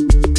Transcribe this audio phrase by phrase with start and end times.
[0.00, 0.29] you.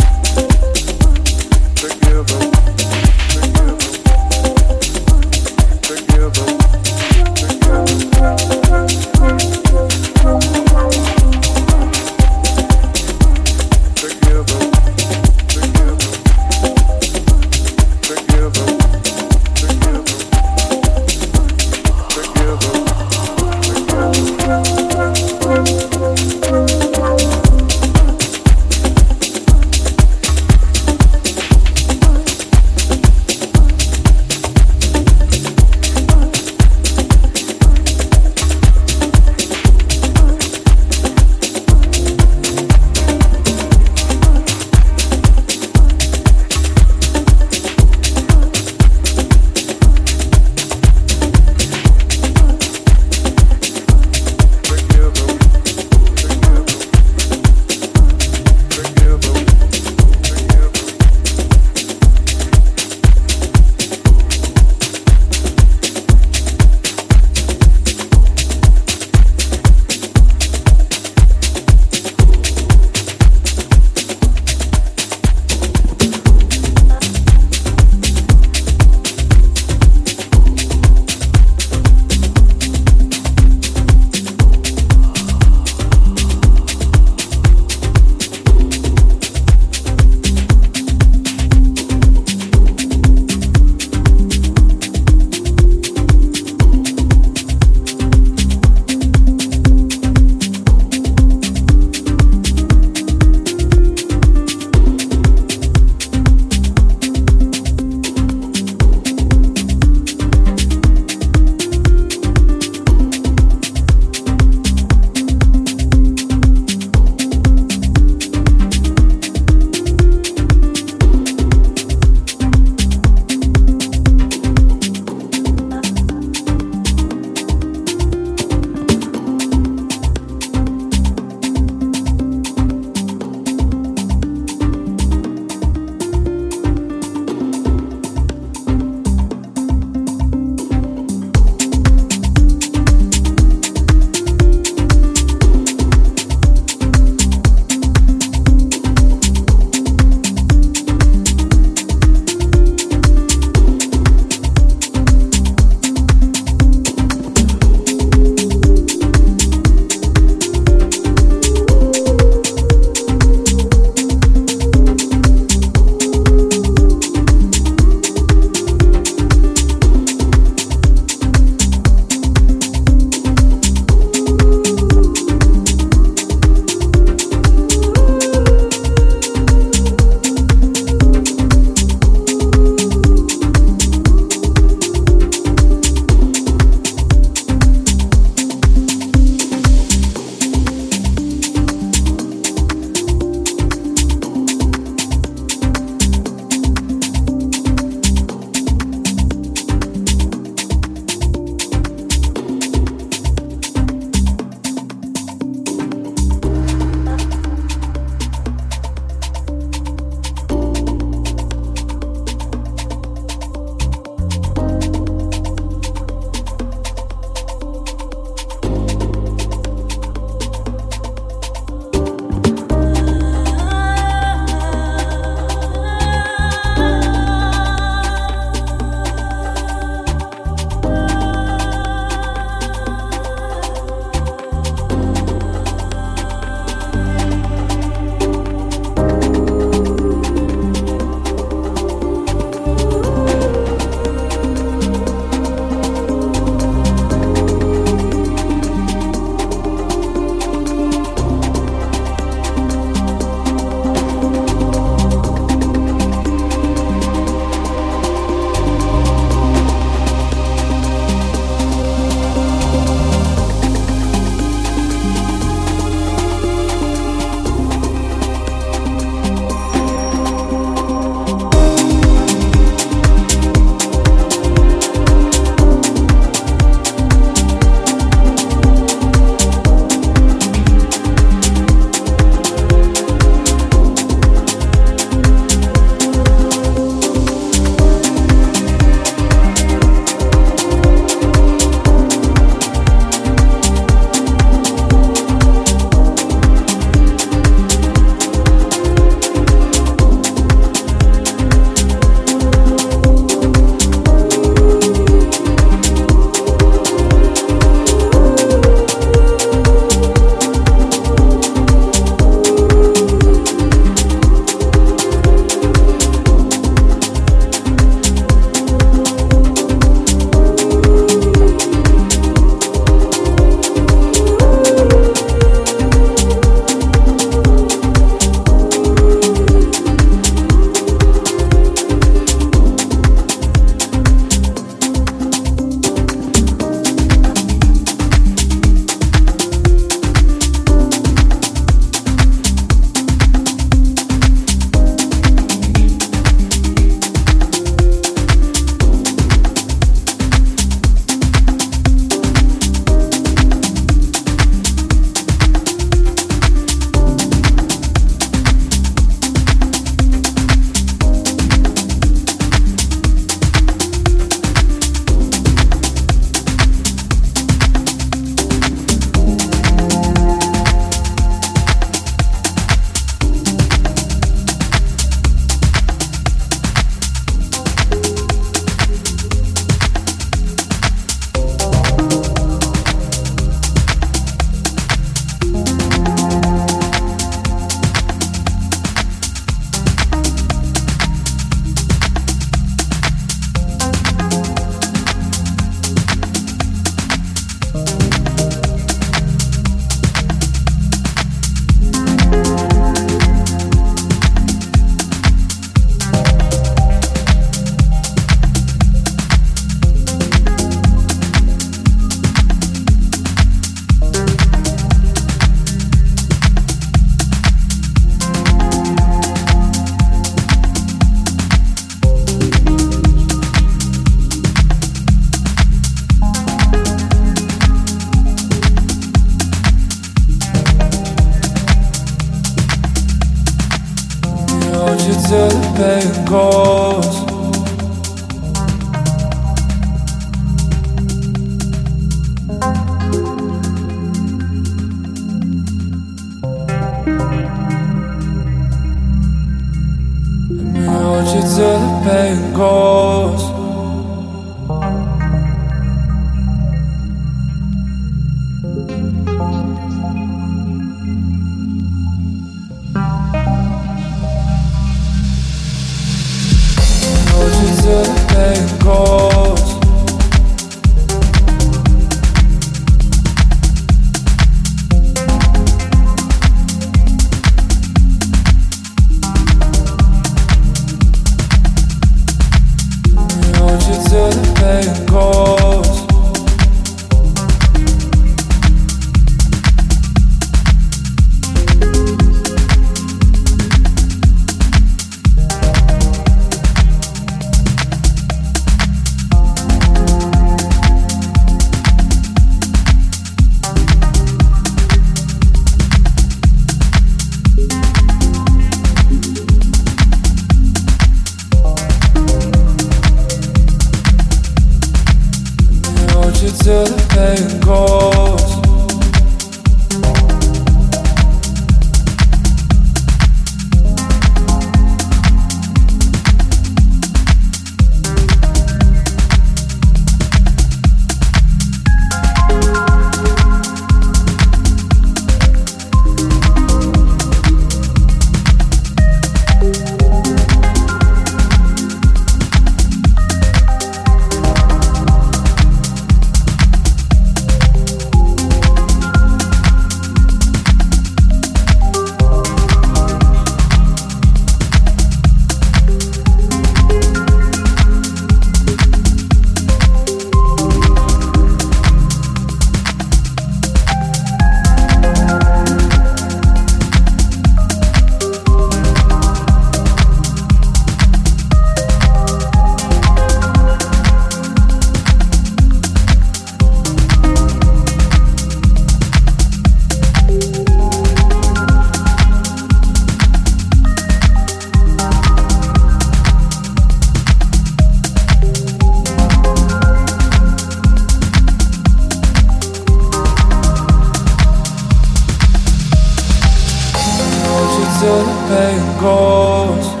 [598.01, 600.00] Till the pain goes.